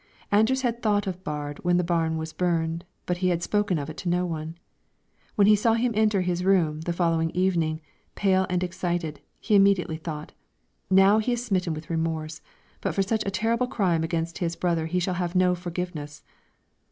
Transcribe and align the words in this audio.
Anders 0.31 0.63
had 0.63 0.81
thought 0.81 1.05
of 1.05 1.23
Baard 1.23 1.59
when 1.59 1.77
the 1.77 1.83
barn 1.83 2.17
was 2.17 2.33
burned, 2.33 2.85
but 3.05 3.19
had 3.19 3.43
spoken 3.43 3.77
of 3.77 3.87
it 3.87 3.97
to 3.97 4.09
no 4.09 4.25
one. 4.25 4.57
When 5.35 5.45
he 5.45 5.55
saw 5.55 5.75
him 5.75 5.91
enter 5.93 6.21
his 6.21 6.43
room, 6.43 6.81
the 6.81 6.91
following 6.91 7.29
evening, 7.35 7.81
pale 8.15 8.47
and 8.49 8.63
excited, 8.63 9.19
he 9.39 9.53
immediately 9.53 9.97
thought: 9.97 10.31
"Now 10.89 11.19
he 11.19 11.33
is 11.33 11.45
smitten 11.45 11.75
with 11.75 11.91
remorse, 11.91 12.41
but 12.81 12.95
for 12.95 13.03
such 13.03 13.23
a 13.27 13.29
terrible 13.29 13.67
crime 13.67 14.03
against 14.03 14.39
his 14.39 14.55
brother 14.55 14.87
he 14.87 14.97
shall 14.99 15.13
have 15.21 15.35
no 15.35 15.53
forgiveness." 15.53 16.23